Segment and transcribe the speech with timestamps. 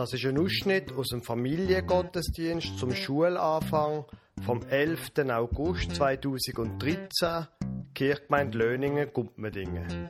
[0.00, 4.06] Das ist ein Ausschnitt aus dem Familiengottesdienst zum Schulanfang
[4.46, 5.10] vom 11.
[5.28, 7.46] August 2013,
[7.94, 10.08] Kirchgemeinde Löningen, Gumpmedingen.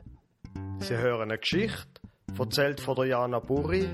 [0.79, 1.99] Sie hören eine Geschichte,
[2.39, 3.89] erzählt von der Jana Burri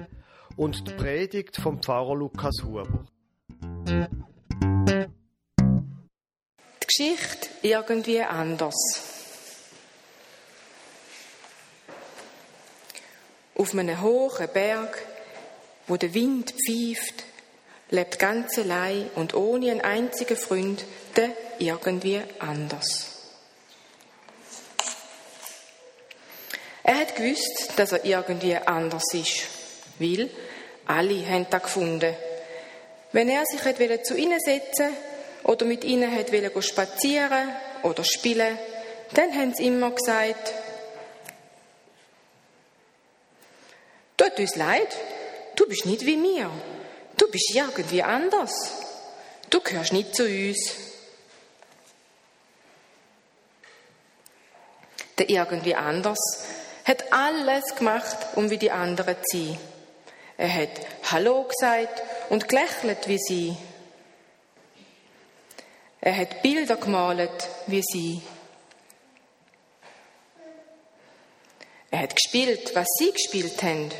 [0.55, 3.07] und die Predigt vom Pfarrer Lukas Huber.
[3.87, 5.07] Die
[6.85, 8.75] Geschichte irgendwie anders.
[13.55, 15.16] Auf einem hohen Berg,
[15.87, 17.23] wo der Wind pfeift,
[17.89, 21.29] lebt ganz allein und ohne einen einzigen Freund der
[21.59, 23.13] irgendwie anders.
[26.83, 29.43] Er hat gewusst, dass er irgendwie anders ist,
[29.99, 30.29] weil
[30.85, 32.15] alle haben das gefunden.
[33.11, 34.89] Wenn er sich hat zu ihnen setzen
[35.43, 36.31] oder mit ihnen hat
[36.63, 37.49] spazieren
[37.83, 38.57] oder spielen,
[39.13, 40.53] dann haben sie immer gesagt,
[44.17, 44.95] tut uns leid,
[45.57, 46.49] du bist nicht wie mir,
[47.17, 48.71] du bist irgendwie anders,
[49.49, 50.75] du gehörst nicht zu uns.
[55.17, 56.19] Der irgendwie anders
[56.85, 59.59] hat alles gemacht, um wie die anderen zu sein.
[60.37, 60.69] Er hat
[61.11, 63.57] Hallo gesagt und gelächelt wie sie.
[65.99, 68.21] Er hat Bilder gemalt wie sie.
[71.89, 73.91] Er hat gespielt, was sie gespielt haben.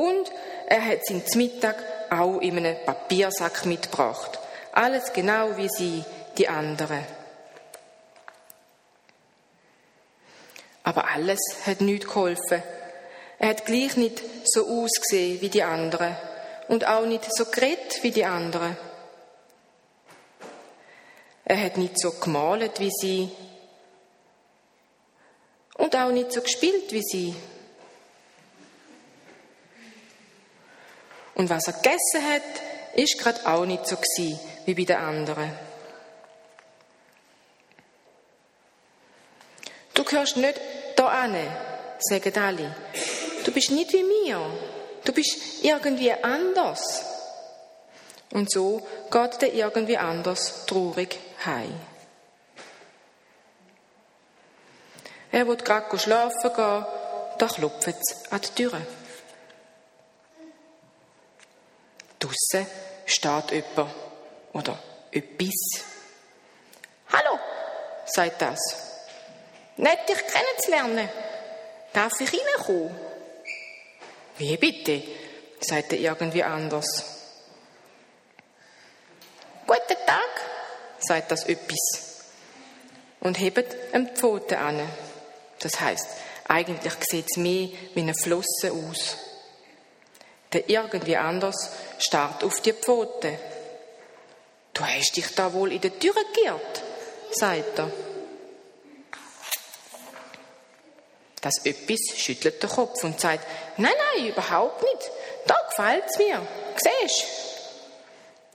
[0.00, 0.32] Und
[0.66, 1.76] er hat seinen Mittag
[2.10, 4.38] auch in einem Papiersack mitgebracht.
[4.72, 6.02] Alles genau wie sie,
[6.38, 7.04] die anderen.
[10.84, 12.62] Aber alles hat nichts geholfen.
[13.38, 16.16] Er hat gleich nicht so ausgesehen wie die anderen
[16.68, 18.78] und auch nicht so geredet wie die anderen.
[21.44, 23.30] Er hat nicht so gemalt wie sie
[25.74, 27.34] und auch nicht so gespielt wie sie.
[31.40, 32.42] Und was er gegessen hat,
[32.92, 35.50] ist gerade auch nicht so gewesen, wie bei den anderen.
[39.94, 40.60] Du gehörst nicht
[40.96, 41.34] da an,
[41.98, 42.76] sagen alle.
[43.42, 44.38] Du bist nicht wie mir.
[45.02, 47.06] Du bist irgendwie anders.
[48.34, 51.72] Und so geht der irgendwie anders traurig heim.
[55.32, 56.84] Er will gerade schlafen gehen,
[57.38, 58.82] da klopft es an die Tür.
[62.30, 62.66] Draussen
[63.06, 63.94] steht jemand
[64.52, 64.78] oder
[65.10, 65.84] etwas.
[67.12, 67.38] Hallo,
[68.06, 68.60] sagt das.
[69.76, 71.08] Nett, dich kennenzulernen.
[71.92, 72.94] Darf ich reinkommen?
[74.38, 75.02] Wie bitte?
[75.60, 76.86] sagt er irgendwie anders.
[79.66, 80.30] Guten Tag,
[81.00, 82.22] sagt das etwas.
[83.20, 84.88] Und hebt ihm die Pfote an.
[85.58, 86.06] Das heißt,
[86.48, 89.18] eigentlich sieht es mehr wie eine Flosse aus.
[90.52, 93.38] Der irgendwie anders starrt auf die Pfote.
[94.74, 96.82] Du hast dich da wohl in der Tür geirrt,
[97.32, 97.90] sagt er.
[101.40, 103.46] Das Öppis schüttelt den Kopf und sagt,
[103.78, 105.10] nein, nein, überhaupt nicht.
[105.46, 106.46] Da gefällt's mir.
[106.76, 107.26] Siehst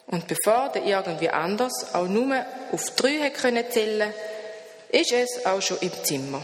[0.08, 4.14] Und bevor der irgendwie anders auch nur auf drei können zählen,
[4.90, 6.42] ist es auch schon im Zimmer.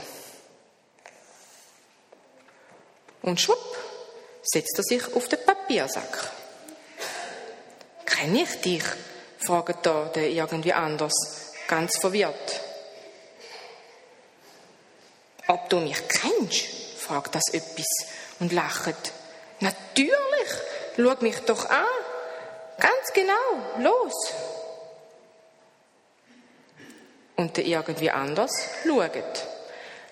[3.22, 3.78] Und schwupp,
[4.42, 6.32] setzt er sich auf den Papiersack.
[8.06, 8.84] Kenne ich dich?
[9.40, 11.14] fragt da der irgendwie anders,
[11.68, 12.62] ganz verwirrt.
[15.48, 16.66] Ob du mich kennst?
[17.00, 17.88] fragt das etwas
[18.40, 19.12] und lacht.
[19.60, 20.14] Natürlich,
[20.96, 21.86] schau mich doch an.
[22.80, 24.34] Ganz genau, los.
[27.36, 28.52] Und der irgendwie anders
[28.84, 29.48] schaut,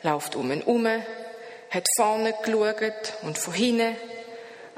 [0.04, 3.96] läuft um und um, hat vorne geschaut und von hinten,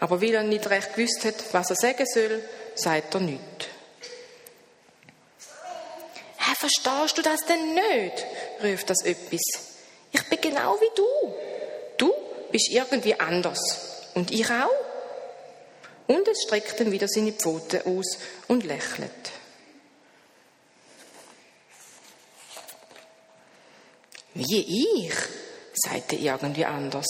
[0.01, 3.67] aber weil er nicht recht gewusst hat, was er sagen soll, sagt er nichts.
[6.39, 8.25] Hä, verstehst du das denn nicht?
[8.63, 9.41] ruft das etwas.
[10.11, 11.35] Ich bin genau wie du.
[11.97, 12.13] Du
[12.51, 13.59] bist irgendwie anders.
[14.15, 14.71] Und ich auch.
[16.07, 18.17] Und es streckt dann wieder seine Pfoten aus
[18.47, 19.11] und lächelt.
[24.33, 25.13] Wie ich,
[25.75, 27.05] sagte irgendwie anders.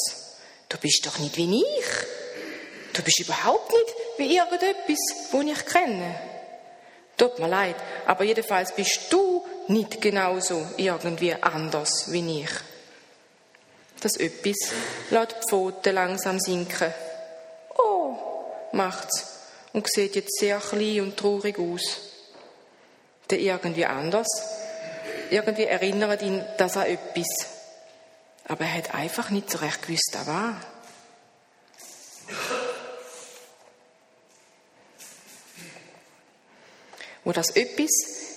[0.68, 2.21] Du bist doch nicht wie ich.
[2.94, 5.00] Du bist überhaupt nicht wie irgendetwas,
[5.32, 6.16] wo ich kenne.
[7.18, 12.50] Tut mir leid, aber jedenfalls bist du nicht genauso irgendwie anders wie ich.
[14.02, 14.72] Das Öppis
[15.12, 16.94] lässt die Pfoten langsam sinken.
[17.78, 18.16] Oh,
[18.72, 19.32] macht's
[19.74, 21.98] und sieht jetzt sehr klein und traurig aus.
[23.30, 24.28] Der irgendwie anders.
[25.30, 27.28] Irgendwie erinnert ihn das an etwas.
[28.48, 30.56] Aber er hat einfach nicht so recht gewusst, was
[37.24, 37.90] Wo das etwas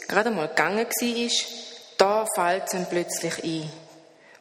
[0.07, 1.31] gerade mal gegangen war,
[1.97, 3.73] da fällt es ihm plötzlich ein.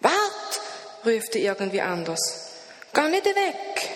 [0.01, 0.61] Wart,
[1.05, 2.51] ruft er irgendwie anders.
[2.93, 3.89] Geh nicht weg.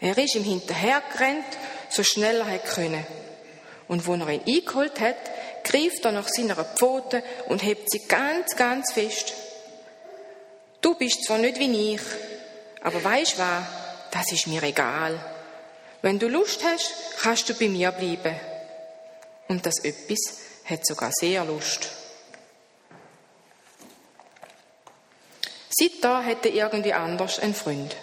[0.00, 1.44] Er ist ihm hinterhergerannt,
[1.88, 3.04] so schnell er können.
[3.88, 5.16] Und wo er ihn eingeholt hat,
[5.64, 9.32] greift er nach seiner Pfote und hebt sie ganz, ganz fest.
[10.80, 12.00] Du bist zwar nicht wie ich,
[12.82, 13.64] aber weisst was?
[14.12, 15.18] Das ist mir egal.
[16.02, 18.36] Wenn du Lust hast, kannst du bei mir bleiben.
[19.48, 21.88] Und das Öppis hat sogar sehr Lust.
[25.70, 27.96] Seit da er irgendwie anders einen Freund.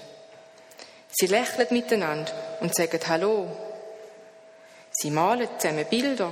[1.12, 2.32] Sie lächeln miteinander
[2.62, 3.48] und sagen Hallo.
[4.92, 6.32] Sie malen zusammen Bilder.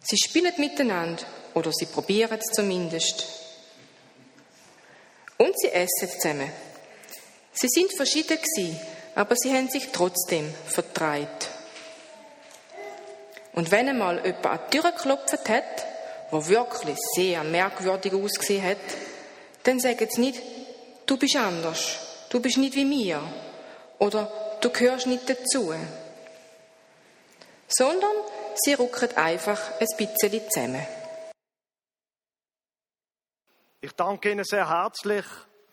[0.00, 3.26] Sie spielen miteinander oder sie probieren es zumindest.
[5.38, 6.50] Und sie essen zusammen.
[7.52, 8.38] Sie sind verschieden
[9.16, 11.48] aber sie haben sich trotzdem vertreibt.
[13.54, 15.86] Und wenn einmal jemand an die Tür geklopft hat,
[16.30, 18.76] wo wirklich sehr merkwürdig ausgesehen hat,
[19.62, 20.42] dann sagen sie nicht,
[21.06, 21.98] du bist anders,
[22.28, 23.22] du bist nicht wie mir
[23.98, 24.30] oder
[24.60, 25.74] du gehörst nicht dazu.
[27.68, 28.16] Sondern
[28.56, 30.86] sie rücken einfach ein bisschen zusammen.
[33.80, 35.24] Ich danke Ihnen sehr herzlich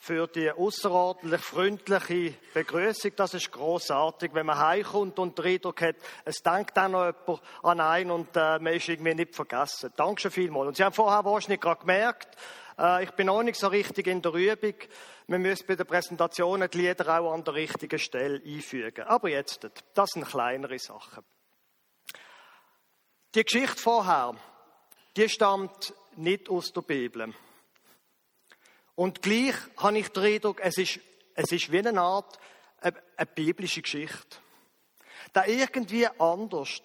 [0.04, 3.14] für die außerordentlich freundliche Begrüßung.
[3.16, 5.96] Das ist großartig, wenn man heimkommt und den Eindruck hat,
[6.26, 9.94] es denkt auch noch jemand an einen und äh, man ist irgendwie nicht vergessen.
[9.96, 10.68] Danke schon vielmals.
[10.68, 12.36] Und Sie haben vorher wahrscheinlich gerade gemerkt,
[12.78, 14.76] äh, ich bin auch nicht so richtig in der Übung.
[15.28, 19.06] Wir müssen bei der Präsentation die Lieder auch an der richtigen Stelle einfügen.
[19.06, 21.24] Aber jetzt, das sind kleinere Sachen.
[23.34, 24.36] Die Geschichte vorher,
[25.16, 27.34] die stammt nicht aus der Bibel.
[28.95, 31.00] Und gleich habe ich den Eindruck, es ist,
[31.36, 32.40] es ist wie eine Art
[32.80, 34.38] eine, eine biblische Geschichte.
[35.31, 36.81] Da irgendwie anders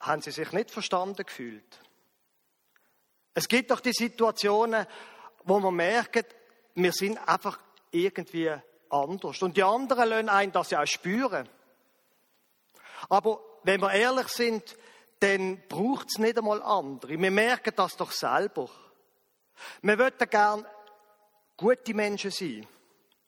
[0.00, 1.80] haben sie sich nicht verstanden gefühlt.
[3.34, 4.86] Es gibt doch die Situationen,
[5.44, 6.34] wo man merkt,
[6.74, 7.58] wir sind einfach
[7.90, 8.54] irgendwie
[8.88, 9.42] anders.
[9.42, 11.48] Und die anderen lassen einen das ja auch spüren.
[13.08, 14.76] Aber wenn wir ehrlich sind,
[15.20, 17.18] dann braucht es nicht einmal andere.
[17.18, 18.70] Wir merken das doch selber.
[19.82, 20.66] Wir wollten gern
[21.56, 22.66] gute Menschen sein.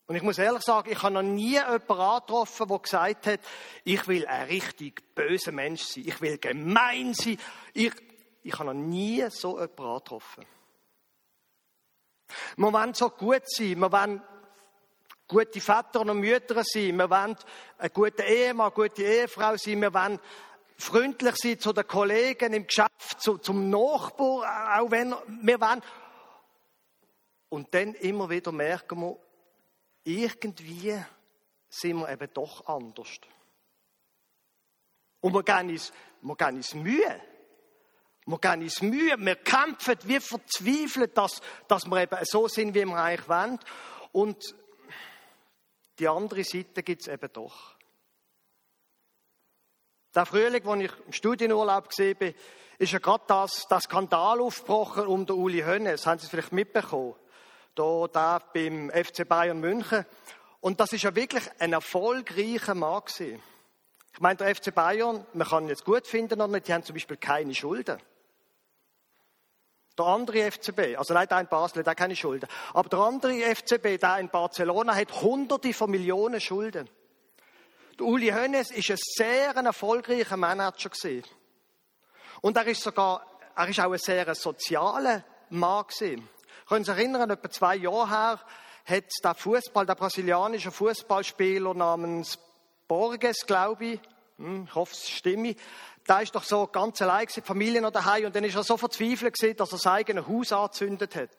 [0.07, 3.41] Und ich muss ehrlich sagen, ich habe noch nie jemanden angetroffen, der gesagt hat,
[3.85, 7.37] ich will ein richtig böser Mensch sein, ich will gemein sein.
[7.75, 7.93] Ich,
[8.43, 10.47] ich habe noch nie so jemanden angetroffen.
[12.57, 14.23] Wir wollen so gut sein, wir wollen
[15.27, 17.37] gute Väter und Mütter sein, wir wollen
[17.77, 20.19] ein guter Ehemann, eine gute Ehefrau sein, wir wollen
[20.79, 25.83] freundlich sein zu den Kollegen im Geschäft, zu, zum Nachbar, auch wenn wir wollen
[27.49, 29.19] und dann immer wieder merken wir,
[30.05, 31.03] irgendwie
[31.69, 33.19] sind wir eben doch anders.
[35.21, 35.93] Und wir geben uns,
[36.23, 37.21] wir geben uns Mühe.
[38.27, 39.17] Wir geben uns Mühe.
[39.19, 43.59] Wir kämpfen, wir verzweifeln, dass, dass wir eben so sind, wie wir eigentlich wollen.
[44.13, 44.55] Und
[45.99, 47.75] die andere Seite gibt es eben doch.
[50.15, 52.35] Der Frühling, als ich im Studienurlaub gesehen bin,
[52.79, 56.07] ist ja gerade das, das Skandal aufgebrochen um den Uli Hönnes.
[56.07, 57.15] Haben Sie es vielleicht mitbekommen?
[57.79, 60.05] Da, da beim FC Bayern München.
[60.61, 63.41] Und das ist ja wirklich ein erfolgreicher Mann gewesen.
[64.13, 66.83] Ich meine, der FC Bayern, man kann ihn jetzt gut finden oder nicht, die haben
[66.83, 67.99] zum Beispiel keine Schulden.
[69.97, 72.49] Der andere FCB, also nein, der in Basel hat keine Schulden.
[72.73, 76.89] Aber der andere FCB, der in Barcelona, hat hunderte von Millionen Schulden.
[77.99, 81.25] Der Uli Hoeneß ist ein sehr erfolgreicher Manager gewesen.
[82.41, 86.29] Und er ist sogar, er ist auch ein sehr sozialer Mann gewesen.
[86.69, 88.41] Können Sie sich erinnern, etwa zwei Jahre her
[88.85, 92.39] hat der Fußball, der brasilianische Fußballspieler namens
[92.87, 94.01] Borges, glaube ich,
[94.37, 95.59] hm, ich hoffe, es stimmt,
[96.07, 98.77] der ist doch so ganz allein die Familie noch daheim und dann ist er so
[98.77, 101.31] verzweifelt gewesen, dass er sein eigenes Haus angezündet hat.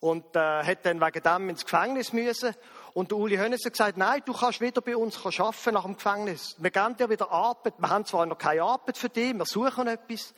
[0.00, 2.54] Und äh, hat dann wegen dem ins Gefängnis müssen.
[2.94, 5.96] Und der Uli Hönes hat gesagt, nein, du kannst wieder bei uns arbeiten nach dem
[5.96, 6.54] Gefängnis.
[6.58, 7.74] Wir geben dir wieder Arbeit.
[7.78, 10.32] Wir haben zwar noch keine Arbeit für dich, wir suchen etwas.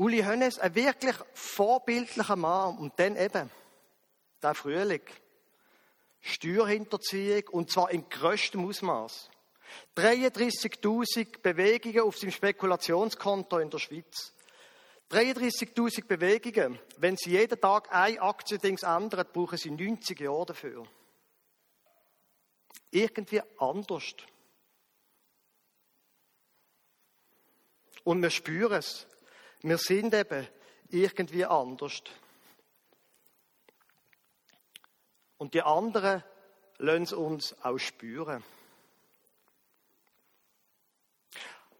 [0.00, 2.78] Uli Hönnes, ein wirklich vorbildlicher Mann.
[2.78, 3.50] Und dann eben,
[4.42, 5.02] der Frühling.
[6.22, 9.28] Steuerhinterziehung, und zwar in größtem Ausmaß.
[9.96, 14.32] 33.000 Bewegungen auf seinem Spekulationskonto in der Schweiz.
[15.10, 16.78] 33.000 Bewegungen.
[16.96, 20.86] Wenn Sie jeden Tag ein Aktiendings ändern, brauchen Sie 90 Jahre dafür.
[22.90, 24.14] Irgendwie anders.
[28.02, 29.06] Und wir spüren es.
[29.62, 30.46] Wir sind eben
[30.88, 32.02] irgendwie anders.
[35.36, 36.22] Und die anderen
[36.78, 38.42] lassen sie uns auch spüren.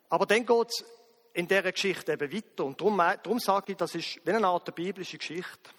[0.08, 0.84] Aber dann geht es
[1.32, 2.64] in dieser Geschichte eben weiter.
[2.64, 5.70] Und darum, darum sage ich, das ist wie eine Art biblische Geschichte.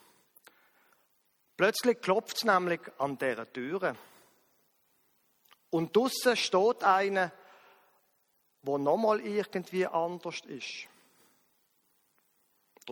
[1.57, 3.95] Plötzlich klopft es nämlich an dieser Türe.
[5.69, 7.31] Und draussen steht einer,
[8.63, 10.87] der nochmal irgendwie anders ist.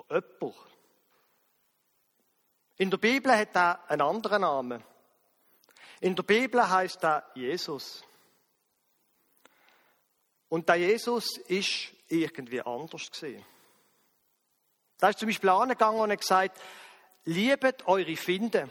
[0.09, 0.55] Der jemand.
[2.77, 4.83] In der Bibel hat er einen anderen Namen.
[5.99, 8.03] In der Bibel heißt er Jesus.
[10.47, 13.45] Und der Jesus ist irgendwie anders gesehen.
[14.97, 16.59] Da ist zum Beispiel angegangen und hat gesagt,
[17.25, 18.69] liebet eure Finde.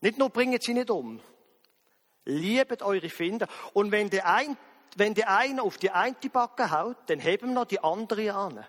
[0.00, 1.20] Nicht nur bringen sie nicht um.
[2.24, 3.48] Liebet eure Finde.
[3.72, 4.56] Und wenn der, ein,
[4.96, 8.64] wenn der eine auf die eine Backe haut, dann heben wir die andere an.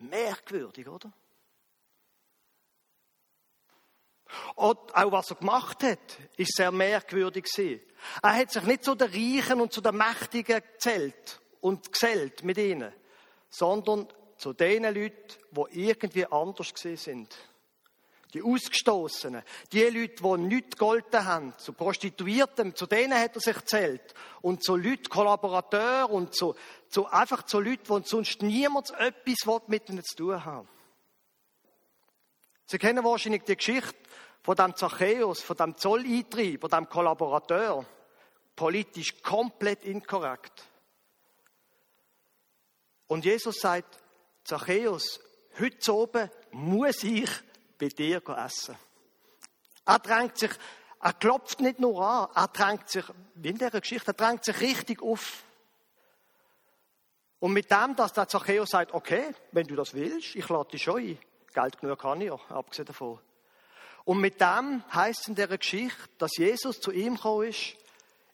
[0.00, 1.12] Merkwürdig, oder?
[4.54, 7.80] Und auch was er gemacht hat, ist sehr merkwürdig gewesen.
[8.22, 12.58] Er hat sich nicht zu den Reichen und zu den Mächtigen gezählt und gesellt mit
[12.58, 12.92] ihnen,
[13.48, 15.16] sondern zu den Leuten,
[15.50, 17.36] die irgendwie anders gesehen sind.
[18.32, 23.56] Die Ausgestoßenen, die Leute, die nichts gegolten haben, zu Prostituierten, zu denen hat er sich
[23.56, 24.14] gezählt.
[24.40, 26.54] Und zu Leuten, Kollaborateuren und zu,
[26.88, 30.68] zu, einfach zu Leuten, die sonst niemand etwas mit ihnen zu tun haben.
[32.66, 33.98] Sie kennen wahrscheinlich die Geschichte
[34.42, 37.84] von dem Zachäus, von dem Zolleintreiber, dem Kollaborateur.
[38.54, 40.64] Politisch komplett inkorrekt.
[43.08, 43.98] Und Jesus sagt,
[44.44, 45.18] Zachäus,
[45.58, 47.28] heute oben muss ich
[47.80, 48.76] bei dir essen.
[49.86, 50.50] Er drängt sich,
[51.00, 54.60] er klopft nicht nur an, er drängt sich, wie in dieser Geschichte, er drängt sich
[54.60, 55.42] richtig auf.
[57.40, 60.82] Und mit dem, dass der Zachäus sagt, okay, wenn du das willst, ich lade dich
[60.82, 61.18] schon ein.
[61.52, 63.18] Geld genug kann ich ja, abgesehen davon.
[64.04, 67.76] Und mit dem heißt in dieser Geschichte, dass Jesus zu ihm gekommen ist,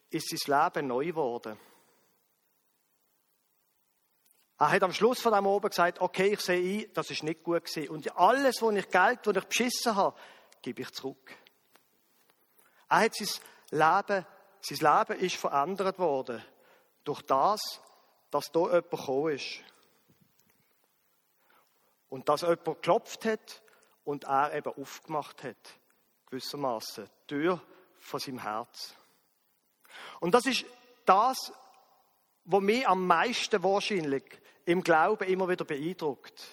[0.09, 1.57] ist sein Leben neu geworden.
[4.59, 7.43] Er hat am Schluss von dem oben gesagt, okay, ich sehe ein, das ist nicht
[7.43, 7.89] gut gewesen.
[7.89, 10.17] Und alles, was ich Geld, was ich beschissen habe,
[10.63, 11.35] gebe ich zurück.
[12.89, 13.27] Er hat sein
[13.69, 14.25] Leben,
[14.61, 16.43] sein Leben ist verändert worden.
[17.03, 17.59] Durch das,
[18.31, 19.59] dass da jemand gekommen ist.
[22.09, 23.61] Und dass jemand geklopft hat
[24.05, 25.79] und er eben aufgemacht hat.
[26.31, 27.05] Gewissermaßen.
[27.05, 27.61] Die Tür
[27.99, 28.95] von seinem Herz.
[30.19, 30.65] Und das ist
[31.05, 31.53] das,
[32.45, 34.23] was mich am meisten wahrscheinlich
[34.67, 36.45] im Glauben immer wieder beeindruckt.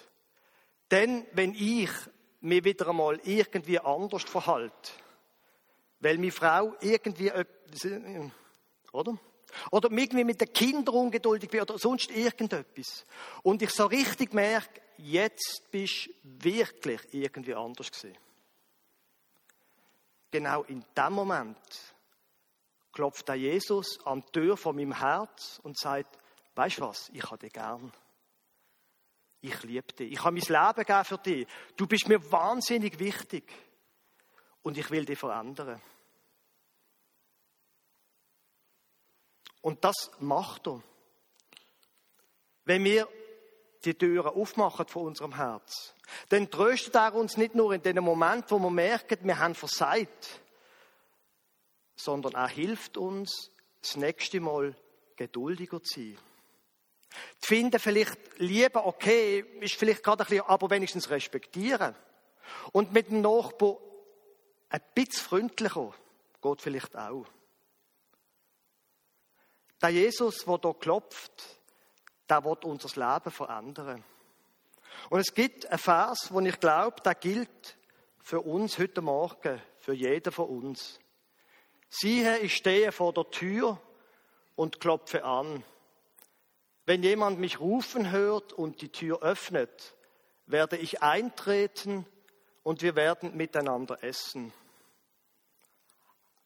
[0.89, 1.89] Denn wenn ich
[2.41, 4.91] mich wieder einmal irgendwie anders verhalte,
[5.99, 7.31] weil meine Frau irgendwie,
[8.93, 9.17] oder?
[9.71, 13.05] Oder irgendwie mit den Kindern ungeduldig bin oder sonst irgendetwas.
[13.43, 18.17] Und ich so richtig merke, jetzt bist du wirklich irgendwie anders gewesen.
[20.31, 21.57] Genau in dem Moment
[22.91, 26.17] klopft der Jesus an die Tür von meinem Herz und sagt,
[26.55, 27.91] weißt du was, ich habe dich gern.
[29.45, 30.11] Ich liebe dich.
[30.11, 31.47] Ich habe mein Leben gegeben für dich.
[31.77, 33.43] Du bist mir wahnsinnig wichtig.
[34.63, 35.79] Und ich will dich verändern.
[39.61, 40.81] Und das macht er.
[42.63, 43.07] Wenn wir
[43.83, 45.93] die Türen aufmachen von unserem Herz,
[46.29, 50.41] dann tröstet er uns nicht nur in dem Moment, wo wir merken, wir haben versagt,
[51.95, 54.75] sondern er hilft uns, das nächste Mal
[55.15, 56.17] geduldiger zu sein.
[57.45, 61.95] Finden, vielleicht Liebe, okay, ist vielleicht gerade ein bisschen, aber wenigstens respektieren.
[62.71, 63.77] Und mit dem Nachbarn
[64.69, 65.93] ein bisschen freundlicher
[66.41, 67.25] geht vielleicht auch.
[69.81, 71.59] Der Jesus, der hier klopft,
[72.29, 74.03] der wird unser Leben verändern.
[75.09, 77.77] Und es gibt einen Vers, wo ich glaube, der gilt
[78.23, 80.99] für uns heute Morgen, für jeden von uns.
[81.89, 83.79] Siehe, ich stehe vor der Tür
[84.55, 85.63] und klopfe an.
[86.85, 89.95] Wenn jemand mich rufen hört und die Tür öffnet,
[90.45, 92.05] werde ich eintreten
[92.61, 94.53] und wir werden miteinander essen.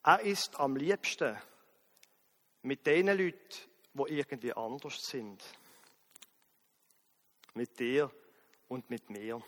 [0.02, 1.38] Er ist am liebsten
[2.62, 3.44] mit den Leuten,
[3.94, 5.44] die irgendwie anders sind.
[7.54, 8.10] Mit dir
[8.70, 9.42] und mit mir.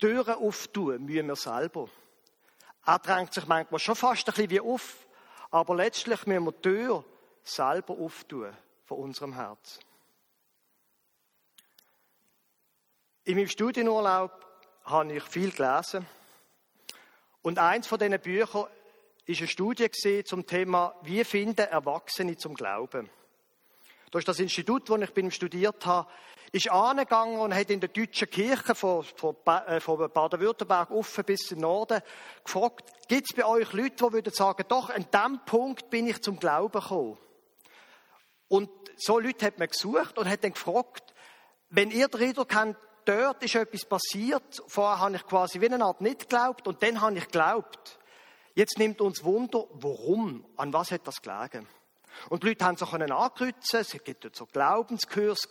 [0.00, 1.88] Türen auftun müssen wir selber.
[2.84, 5.06] Er drängt sich manchmal schon fast ein bisschen wie auf,
[5.52, 7.04] aber letztlich müssen wir die Tür
[7.44, 8.52] selber auftun
[8.92, 9.80] von unserem Herz.
[13.24, 14.30] In meinem Studienurlaub
[14.84, 16.06] habe ich viel gelesen.
[17.40, 18.66] Und eins von diesen Büchern
[19.24, 19.90] ist eine Studie
[20.24, 23.08] zum Thema, wie finden Erwachsene zum Glauben.
[24.12, 26.10] Ist das Institut, wo ich studiert habe,
[26.52, 31.50] ist angegangen und hat in der deutschen Kirche von, von, äh, von Baden-Württemberg offen bis
[31.50, 32.02] in den Norden
[32.44, 36.20] gefragt, gibt es bei euch Leute, die würden sagen, doch, an dem Punkt bin ich
[36.20, 37.16] zum Glauben gekommen.
[38.52, 38.68] Und
[38.98, 41.14] so Leute hat man gesucht und hat dann gefragt,
[41.70, 45.82] wenn ihr den Eindruck habt, dort ist etwas passiert, vorher habe ich quasi wie eine
[45.82, 47.98] Art nicht geglaubt und dann habe ich geglaubt.
[48.54, 51.66] Jetzt nimmt uns Wunder, warum, an was hat das gelegen?
[52.28, 55.48] Und die Leute haben können ankreuzen, es gibt dort so Glaubenskurs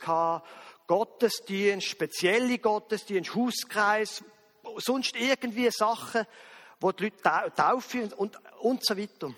[0.85, 4.23] Gottesdienst, spezielle Gottesdienst, Hauskreis,
[4.77, 6.27] sonst irgendwie Sachen,
[6.79, 9.33] wo die Leute taufen und, und so weiter.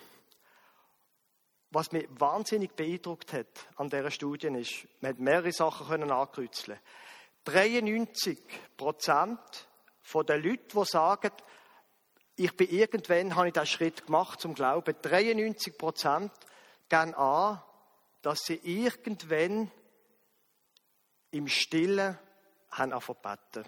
[1.74, 6.78] Was mich wahnsinnig beeindruckt hat an dieser Studie ist, man hat mehrere Sachen können ankreuzeln.
[7.46, 8.38] 93
[8.76, 9.40] Prozent
[10.00, 11.32] von den Leuten, die sagen,
[12.36, 16.30] ich bin irgendwann, habe ich diesen Schritt gemacht zum Glauben, 93 Prozent
[16.88, 17.60] gehen an,
[18.22, 19.68] dass sie irgendwann
[21.32, 22.16] im Stillen
[22.70, 23.64] haben angefangen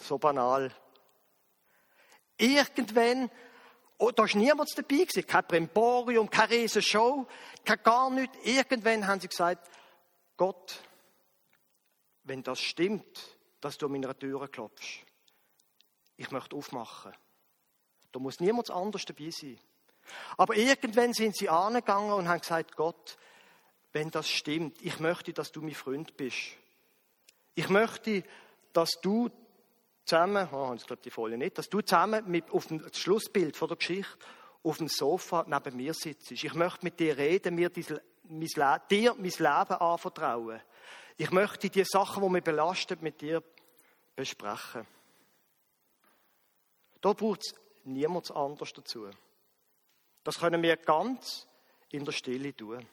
[0.00, 0.72] So banal.
[2.36, 3.30] Irgendwann,
[3.98, 7.26] oh, da war niemand dabei gewesen, kein Brimborium, keine riesen Show,
[7.64, 8.36] kein gar nichts.
[8.44, 9.68] Irgendwann haben sie gesagt,
[10.36, 10.80] Gott,
[12.24, 15.04] wenn das stimmt, dass du an meiner Tür klopfst,
[16.16, 17.12] ich möchte aufmachen.
[18.12, 19.58] Da muss niemand anders dabei sein.
[20.36, 23.18] Aber irgendwann sind sie angegangen und haben gesagt, Gott,
[23.92, 26.56] wenn das stimmt, ich möchte, dass du mein Freund bist.
[27.54, 28.22] Ich möchte,
[28.72, 29.30] dass du
[30.08, 33.68] zusammen, oh, ich glaube die Folie nicht, dass du zusammen mit, auf dem Schlussbild von
[33.68, 34.18] der Geschichte
[34.62, 36.30] auf dem Sofa neben mir sitzt.
[36.32, 40.60] Ich möchte mit dir reden, mir diese, mein, dir mein Leben anvertrauen.
[41.16, 43.42] Ich möchte die Sachen, die mich belasten, mit dir
[44.14, 44.86] besprechen.
[47.00, 49.08] Da braucht es niemand anders dazu.
[50.24, 51.46] Das können wir ganz
[51.90, 52.86] in der Stille tun.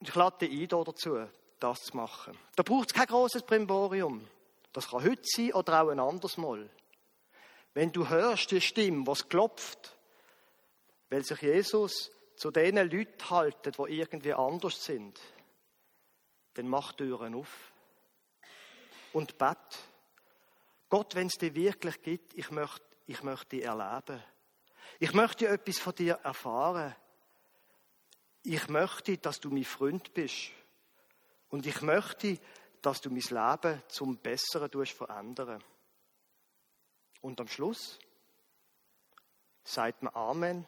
[0.00, 1.28] Ich lade dich ein dazu,
[1.62, 2.36] das zu machen.
[2.56, 4.26] Da braucht es kein großes Primborium.
[4.72, 6.68] Das kann heute sein oder auch ein anderes Mal.
[7.74, 9.96] Wenn du hörst die Stimme, was klopft,
[11.10, 15.20] weil sich Jesus zu den Leuten haltet, die irgendwie anders sind,
[16.54, 17.72] dann mach Türen auf
[19.12, 19.58] und bet.
[20.88, 24.22] Gott, wenn es dir wirklich gibt, ich möchte, ich möchte dich erleben.
[24.98, 26.94] Ich möchte etwas von dir erfahren
[28.44, 30.50] ich möchte, dass du mein Freund bist.
[31.52, 32.38] Und ich möchte,
[32.80, 35.62] dass du mein Leben zum Besseren verändern.
[37.20, 37.98] Und am Schluss
[39.62, 40.66] sagt man Amen.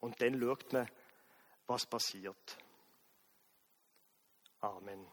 [0.00, 0.90] Und dann schaut man,
[1.68, 2.58] was passiert.
[4.60, 5.06] Amen.